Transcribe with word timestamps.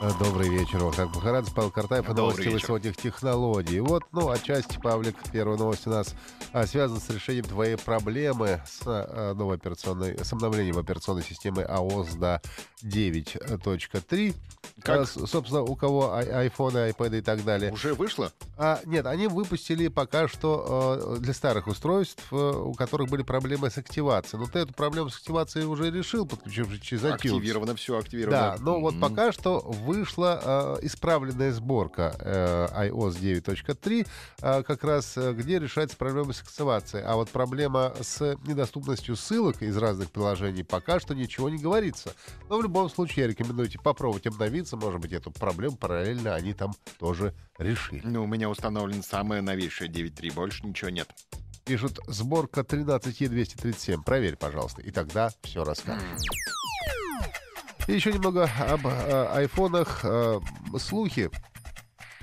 Добрый 0.00 0.48
вечер, 0.48 0.78
Вахтанг 0.84 1.12
Махарадзе, 1.16 1.50
Павел 1.52 1.72
Картаев 1.72 2.06
Добрый 2.06 2.22
новости 2.22 2.42
вечер. 2.42 2.52
высоких 2.52 2.96
технологий. 2.96 3.80
Вот, 3.80 4.04
ну, 4.12 4.30
отчасти, 4.30 4.78
Павлик, 4.80 5.16
первая 5.32 5.58
новость 5.58 5.88
у 5.88 5.90
нас 5.90 6.14
а, 6.52 6.68
связана 6.68 7.00
с 7.00 7.10
решением 7.10 7.46
твоей 7.46 7.76
проблемы 7.76 8.62
с 8.64 8.82
а, 8.86 9.34
новой 9.34 9.56
операционной, 9.56 10.16
с 10.24 10.32
обновлением 10.32 10.78
операционной 10.78 11.24
системы 11.24 11.62
iOS 11.62 12.16
до 12.16 12.40
9.3. 12.84 14.36
Как? 14.82 15.00
А, 15.00 15.06
собственно, 15.06 15.62
у 15.62 15.74
кого 15.76 16.14
айфоны, 16.14 16.78
айпэды 16.78 17.18
и 17.18 17.20
так 17.20 17.44
далее. 17.44 17.72
Уже 17.72 17.94
вышло? 17.94 18.32
А, 18.56 18.80
нет, 18.84 19.06
они 19.06 19.26
выпустили 19.26 19.88
пока 19.88 20.28
что 20.28 21.16
э, 21.16 21.18
для 21.20 21.32
старых 21.34 21.66
устройств, 21.66 22.22
э, 22.32 22.36
у 22.36 22.72
которых 22.74 23.08
были 23.08 23.22
проблемы 23.22 23.70
с 23.70 23.78
активацией. 23.78 24.40
Но 24.40 24.46
ты 24.48 24.60
эту 24.60 24.74
проблему 24.74 25.10
с 25.10 25.16
активацией 25.16 25.66
уже 25.66 25.90
решил, 25.90 26.26
подключившись 26.26 26.80
через 26.80 27.02
iTunes. 27.02 27.14
Активировано, 27.14 27.74
все 27.76 27.98
активировано. 27.98 28.56
Да, 28.56 28.62
но 28.62 28.80
вот 28.80 28.94
Мгм. 28.94 29.00
пока 29.00 29.32
что 29.32 29.60
вышла 29.60 30.76
э, 30.80 30.86
исправленная 30.86 31.52
сборка 31.52 32.14
э, 32.18 32.88
iOS 32.88 33.20
9.3, 33.20 34.06
э, 34.40 34.62
как 34.62 34.84
раз 34.84 35.16
э, 35.16 35.32
где 35.32 35.58
решается 35.58 35.96
проблема 35.96 36.32
с 36.32 36.40
активацией. 36.42 37.04
А 37.04 37.16
вот 37.16 37.30
проблема 37.30 37.94
с 38.00 38.36
недоступностью 38.46 39.16
ссылок 39.16 39.62
из 39.62 39.76
разных 39.76 40.10
приложений 40.10 40.64
пока 40.64 41.00
что 41.00 41.14
ничего 41.14 41.48
не 41.48 41.58
говорится. 41.58 42.12
Но 42.48 42.58
в 42.58 42.62
любом 42.62 42.88
случае 42.90 43.24
я 43.24 43.28
рекомендую 43.28 43.68
тебе 43.68 43.80
попробовать 43.82 44.26
обновиться. 44.26 44.67
Может 44.76 45.00
быть, 45.00 45.12
эту 45.12 45.30
проблему 45.30 45.76
параллельно 45.76 46.34
они 46.34 46.52
там 46.52 46.74
тоже 46.98 47.34
решили. 47.58 48.02
Ну, 48.04 48.24
у 48.24 48.26
меня 48.26 48.48
установлен 48.48 49.02
самое 49.02 49.42
новейшее 49.42 49.90
9.3, 49.90 50.34
больше 50.34 50.66
ничего 50.66 50.90
нет. 50.90 51.08
Пишут, 51.64 52.00
сборка 52.06 52.62
13E237. 52.62 54.02
Проверь, 54.02 54.36
пожалуйста, 54.36 54.80
и 54.80 54.90
тогда 54.90 55.30
все 55.42 55.64
расскажешь. 55.64 56.02
И 57.86 57.92
еще 57.92 58.12
немного 58.12 58.50
об 58.58 58.86
э, 58.86 59.28
айфонах. 59.32 60.00
Э, 60.04 60.40
слухи. 60.78 61.30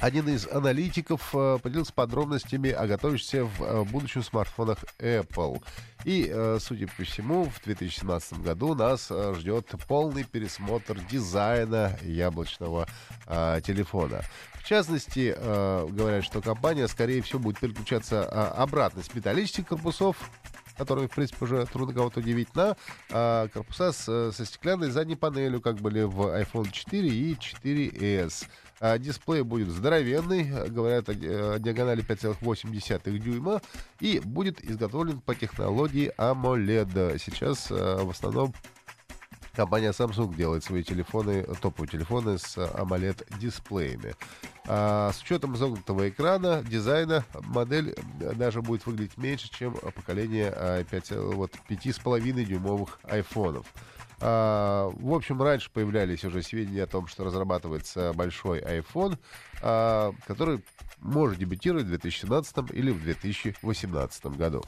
Один 0.05 0.29
из 0.29 0.47
аналитиков 0.47 1.33
э, 1.33 1.57
поделился 1.63 1.91
подробностями 1.91 2.69
о 2.69 2.85
готовящихся 2.85 3.45
в 3.45 3.63
э, 3.63 3.83
будущем 3.85 4.21
смартфонах 4.21 4.77
Apple. 4.99 5.63
И, 6.03 6.29
э, 6.31 6.59
судя 6.61 6.87
по 6.87 7.01
всему, 7.01 7.45
в 7.45 7.59
2017 7.63 8.37
году 8.41 8.75
нас 8.75 9.11
ждет 9.33 9.73
полный 9.87 10.23
пересмотр 10.23 10.99
дизайна 11.09 11.97
яблочного 12.03 12.87
телефона. 13.63 14.21
В 14.53 14.63
частности, 14.63 15.35
говорят, 15.91 16.23
что 16.23 16.41
компания, 16.41 16.87
скорее 16.87 17.23
всего, 17.23 17.39
будет 17.39 17.59
переключаться 17.59 18.23
обратно 18.51 19.01
с 19.01 19.11
металлических 19.15 19.65
корпусов 19.67 20.17
которые, 20.77 21.07
в 21.07 21.11
принципе, 21.11 21.45
уже 21.45 21.65
трудно 21.65 21.93
кого-то 21.93 22.19
удивить, 22.19 22.53
на 22.55 22.75
а, 23.11 23.47
корпуса 23.49 23.91
с, 23.91 24.05
э, 24.07 24.31
со 24.33 24.45
стеклянной 24.45 24.89
задней 24.89 25.15
панелью, 25.15 25.61
как 25.61 25.77
были 25.77 26.03
в 26.03 26.21
iPhone 26.21 26.71
4 26.71 27.07
и 27.07 27.33
4s. 27.35 28.47
А, 28.79 28.97
дисплей 28.97 29.41
будет 29.43 29.69
здоровенный, 29.69 30.49
э, 30.49 30.67
говорят 30.67 31.09
о, 31.09 31.13
о 31.13 31.59
диагонали 31.59 32.03
5,8 32.03 33.17
дюйма, 33.19 33.61
и 33.99 34.19
будет 34.19 34.63
изготовлен 34.63 35.21
по 35.21 35.33
технологии 35.33 36.11
AMOLED. 36.17 37.17
Сейчас 37.19 37.71
э, 37.71 38.03
в 38.03 38.09
основном 38.09 38.53
Компания 39.55 39.91
Samsung 39.91 40.35
делает 40.35 40.65
свои 40.65 40.83
телефоны, 40.83 41.43
топовые 41.61 41.89
телефоны 41.89 42.37
с 42.37 42.57
AMOLED-дисплеями. 42.57 44.15
А, 44.67 45.11
с 45.11 45.21
учетом 45.21 45.55
изогнутого 45.55 46.09
экрана, 46.09 46.63
дизайна, 46.63 47.23
модель 47.33 47.95
э, 48.19 48.33
даже 48.33 48.61
будет 48.61 48.85
выглядеть 48.85 49.17
меньше, 49.17 49.49
чем 49.51 49.73
поколение 49.73 50.51
а, 50.55 50.83
5, 50.83 51.11
вот, 51.11 51.51
5,5 51.69 52.43
дюймовых 52.45 52.99
айфонов. 53.03 53.67
А, 54.21 54.89
в 54.89 55.13
общем, 55.13 55.41
раньше 55.41 55.69
появлялись 55.71 56.23
уже 56.23 56.41
сведения 56.41 56.83
о 56.83 56.87
том, 56.87 57.07
что 57.07 57.23
разрабатывается 57.23 58.13
большой 58.13 58.59
iPhone, 58.59 59.17
а, 59.61 60.13
который 60.25 60.63
может 60.99 61.37
дебютировать 61.37 61.85
в 61.85 61.89
2017 61.89 62.71
или 62.71 62.91
в 62.91 63.03
2018 63.03 64.25
году. 64.37 64.63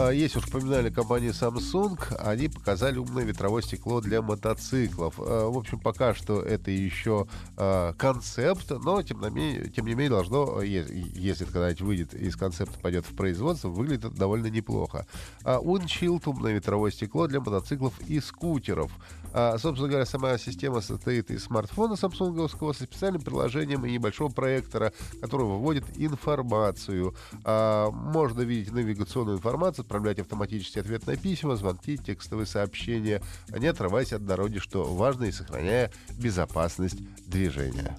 А, 0.00 0.12
Если 0.12 0.38
уж 0.38 0.46
упоминали 0.46 0.88
компанию 0.88 1.32
Samsung, 1.32 2.16
они 2.20 2.48
показали 2.48 2.96
умное 2.96 3.24
ветровое 3.24 3.60
стекло 3.60 4.00
для 4.00 4.22
мотоциклов. 4.22 5.16
А, 5.18 5.50
В 5.50 5.58
общем, 5.58 5.78
пока 5.78 6.14
что 6.14 6.40
это 6.40 6.70
еще 6.70 7.26
а, 7.58 7.92
концепт, 7.92 8.70
но 8.70 9.02
тем, 9.02 9.20
не 9.20 9.28
менее, 9.28 9.68
тем 9.68 9.86
не 9.86 9.92
менее 9.92 10.10
должно, 10.10 10.62
если 10.62 11.44
это 11.44 11.52
когда-нибудь 11.52 11.82
выйдет 11.82 12.14
из 12.14 12.34
концепта, 12.34 12.78
пойдет 12.78 13.04
в 13.04 13.14
производство, 13.14 13.68
выглядит 13.68 14.14
довольно 14.14 14.46
неплохо. 14.46 15.06
Windshield 15.44 16.22
умное 16.24 16.54
ветровое 16.54 16.90
стекло 16.92 17.26
для 17.26 17.40
мотоциклов 17.40 17.92
и 18.08 18.20
скутеров. 18.20 18.90
А, 19.32 19.58
Собственно 19.58 19.88
говоря, 19.88 20.06
сама 20.06 20.36
система 20.38 20.80
состоит 20.80 21.30
из 21.30 21.44
смартфона 21.44 21.96
самсунговского 21.96 22.72
со 22.72 22.84
специальным 22.84 23.22
приложением 23.22 23.86
и 23.86 23.92
небольшого 23.92 24.30
проектора, 24.30 24.92
который 25.20 25.46
выводит 25.46 25.84
информацию. 25.96 27.14
А, 27.44 27.90
Можно 27.90 28.42
видеть 28.42 28.72
навигационную 28.72 29.38
информацию, 29.38 29.82
отправлять 29.82 30.18
автоматически 30.18 30.78
ответ 30.78 31.06
на 31.06 31.16
письма, 31.16 31.56
звонки, 31.56 31.96
текстовые 31.96 32.46
сообщения, 32.46 33.22
не 33.48 33.66
отрываясь 33.66 34.12
от 34.12 34.24
дороги, 34.24 34.58
что 34.58 34.84
важно, 34.84 35.24
и 35.24 35.32
сохраняя 35.32 35.90
безопасность 36.18 36.98
движения. 37.26 37.96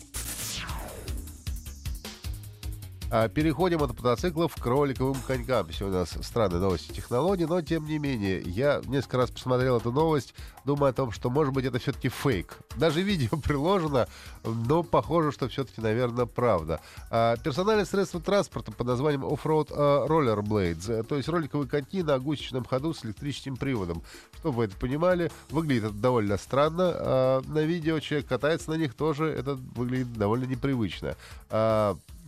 А, 3.14 3.28
Переходим 3.28 3.84
от 3.84 3.90
мотоциклов 3.90 4.56
к 4.56 4.66
роликовым 4.66 5.18
конькам. 5.28 5.70
Сегодня 5.74 5.98
у 5.98 6.00
нас 6.00 6.18
странные 6.22 6.62
новости 6.62 6.94
технологий, 6.94 7.46
но 7.46 7.62
тем 7.62 7.86
не 7.86 8.00
менее, 8.00 8.40
я 8.40 8.82
несколько 8.86 9.18
раз 9.18 9.30
посмотрел 9.30 9.78
эту 9.78 9.92
новость, 9.92 10.34
думаю 10.64 10.92
о 10.92 10.94
том, 10.94 11.12
что, 11.12 11.30
может 11.30 11.54
быть, 11.54 11.66
это 11.66 11.78
все-таки 11.78 12.08
фейк. 12.08 12.58
Даже 12.78 13.02
видео 13.02 13.38
приложено, 13.38 14.08
но 14.46 14.84
похоже, 14.84 15.34
что 15.34 15.50
все-таки, 15.50 15.82
наверное, 15.82 16.26
правда. 16.26 16.80
А, 17.10 17.36
Персональное 17.36 17.84
средство 17.84 18.22
транспорта 18.22 18.72
под 18.72 18.88
названием 18.88 19.26
Offroad 19.26 19.68
а, 19.72 20.08
Rollerblades, 20.08 21.02
э, 21.02 21.04
то 21.04 21.18
есть 21.18 21.28
роликовые 21.28 21.68
коньки 21.68 22.04
на 22.04 22.18
гусечном 22.18 22.64
ходу 22.64 22.94
с 22.94 23.04
электрическим 23.04 23.58
приводом. 23.58 24.04
Чтобы 24.40 24.56
вы 24.56 24.64
это 24.66 24.78
понимали, 24.78 25.30
выглядит 25.50 25.84
это 25.84 25.96
довольно 25.96 26.38
странно. 26.38 26.94
А, 26.96 27.42
На 27.46 27.60
видео 27.64 28.00
человек 28.00 28.30
катается 28.30 28.70
на 28.70 28.76
них 28.76 28.94
тоже, 28.94 29.26
это 29.26 29.56
выглядит 29.76 30.14
довольно 30.14 30.46
непривычно. 30.46 31.18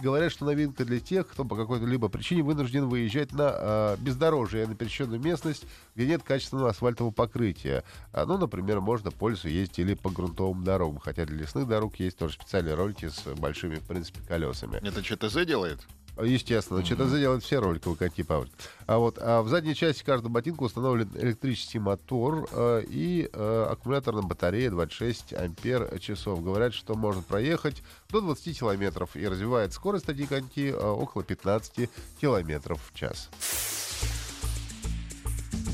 Говорят, 0.02 0.32
что 0.32 0.46
новинка 0.46 0.86
для 0.86 1.00
тех, 1.00 1.28
кто 1.28 1.46
по 1.46 1.56
какой-то 1.56 1.86
либо 1.86 2.10
причине 2.10 2.44
вынужден 2.44 2.88
выезжать 2.88 3.32
на 3.32 3.54
э, 3.56 3.98
бездорожье, 4.00 4.68
на 4.68 4.76
пересеченную 4.76 5.20
местность, 5.22 5.66
где 5.96 6.08
нет 6.08 6.24
качественного 6.24 6.70
асфальтового 6.70 7.12
покрытия. 7.12 7.84
А, 8.12 8.26
ну, 8.26 8.38
например, 8.38 8.82
можно 8.82 9.12
по 9.12 9.30
лесу 9.30 9.48
ездить 9.48 9.80
или 9.80 9.94
по 9.94 10.10
грунтовым 10.10 10.64
дорогам, 10.64 11.00
хотя 11.00 11.26
для 11.26 11.38
лесных 11.38 11.68
дорог 11.68 11.96
есть 11.98 12.18
тоже 12.18 12.34
специальные 12.34 12.76
ролики 12.76 13.08
с 13.08 13.24
большими, 13.36 13.76
в 13.76 13.84
принципе, 13.84 14.20
колесами. 14.28 14.78
Это 14.78 15.04
ЧТЗ 15.04 15.46
делает? 15.46 15.80
Естественно, 16.22 16.86
что-то 16.86 17.10
делают 17.18 17.44
все 17.44 17.60
роликовые 17.60 17.98
коньки, 17.98 18.22
Павел. 18.22 18.48
А 18.86 19.00
вот 19.00 19.18
а 19.20 19.42
в 19.42 19.50
задней 19.50 19.74
части 19.74 20.04
каждого 20.04 20.32
ботинка 20.32 20.64
установлен 20.64 21.10
электрический 21.16 21.80
мотор 21.80 22.48
э, 22.52 22.84
и 22.88 23.30
э, 23.32 23.68
аккумуляторная 23.72 24.22
батарея 24.22 24.70
26 24.70 25.34
ампер 25.34 26.00
часов. 26.00 26.44
Говорят, 26.44 26.74
что 26.76 26.96
можно 26.96 27.24
проехать 27.24 27.82
до 28.10 28.22
20 28.22 28.60
километров 28.60 29.16
и 29.16 29.28
развивает 29.28 29.74
скорость 29.74 30.06
такие 30.06 30.28
коньки 30.28 30.68
э, 30.68 30.76
около 30.78 31.24
15 31.24 31.90
километров 32.22 32.80
в 32.92 32.98
час. 32.98 33.30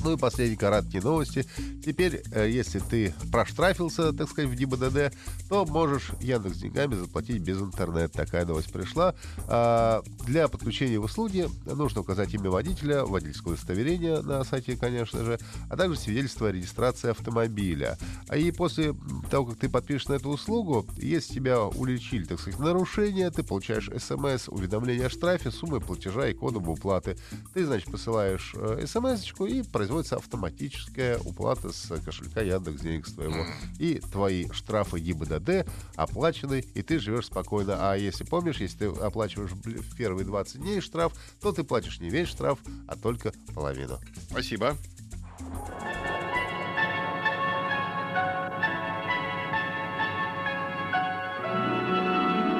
Ну 0.04 0.13
и 0.13 0.18
последние 0.18 0.57
короткие 0.57 1.04
новости. 1.04 1.46
Теперь, 1.86 2.22
э, 2.31 2.50
если 2.50 2.80
ты 2.80 3.13
проштрафился, 3.31 4.13
так 4.13 4.30
сказать, 4.30 4.50
в 4.50 4.56
ГИБДД, 4.56 5.13
то 5.50 5.66
можешь 5.66 6.12
Яндекс 6.22 6.57
деньгами 6.57 6.96
заплатить 6.96 7.42
без 7.42 7.60
интернета. 7.60 8.10
Такая 8.10 8.46
новость 8.46 8.72
пришла. 8.72 9.13
А, 9.48 10.01
Для 10.25 10.48
подключения 10.48 11.00
в 11.00 11.04
услуги 11.04 11.50
нужно 11.66 12.01
указать 12.01 12.34
имя 12.34 12.50
водителя, 12.50 13.04
водительское 13.04 13.54
удостоверение 13.54 14.22
на 14.22 14.44
сайте, 14.44 14.78
конечно 14.78 15.24
же, 15.24 15.40
а 15.69 15.75
также 15.75 16.00
свидетельство 16.00 16.48
о 16.48 16.52
регистрации 16.52 17.12
автомобиля. 17.12 17.98
А 18.28 18.38
и 18.38 18.52
после 18.52 18.95
того, 19.30 19.48
как 19.48 19.60
ты 19.60 19.69
подпишешь 19.69 20.07
на 20.07 20.13
эту 20.13 20.30
услугу, 20.30 20.86
если 20.98 21.36
тебя 21.36 21.63
уличили, 21.63 22.24
так 22.24 22.40
сказать, 22.40 22.60
нарушение, 22.60 23.30
ты 23.31 23.44
получаешь 23.44 23.90
смс, 23.98 24.48
уведомление 24.48 25.07
о 25.07 25.10
штрафе, 25.10 25.52
суммой 25.52 25.81
платежа 25.81 26.28
и 26.30 26.34
кодом 26.34 26.69
уплаты. 26.69 27.18
Ты, 27.54 27.66
значит, 27.66 27.92
посылаешь 27.92 28.56
смс 28.86 29.25
и 29.42 29.63
производится 29.63 29.89
производится 29.90 30.18
автоматическая 30.18 31.18
уплата 31.18 31.72
с 31.74 32.00
кошелька 32.06 32.42
Яндекс 32.42 32.82
денег 32.82 33.08
с 33.08 33.14
твоего. 33.14 33.44
И 33.80 33.96
твои 34.12 34.48
штрафы 34.52 35.00
ГИБДД 35.00 35.68
оплачены, 35.96 36.64
и 36.76 36.84
ты 36.84 37.00
живешь 37.00 37.26
спокойно. 37.26 37.76
А 37.80 37.96
если 37.96 38.24
помнишь, 38.24 38.58
если 38.58 38.78
ты 38.78 38.86
оплачиваешь 38.86 39.50
в 39.50 39.96
первые 39.96 40.28
20 40.28 40.62
дней 40.62 40.80
штраф, 40.80 41.14
то 41.42 41.52
ты 41.52 41.64
платишь 41.64 42.00
не 42.00 42.12
весь 42.12 42.28
штраф, 42.28 42.60
а 42.88 42.96
только 42.96 43.34
половину. 43.56 43.98
Спасибо. 44.30 44.78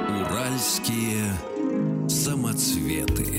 Уральские 0.10 1.32
самоцветы. 2.10 3.39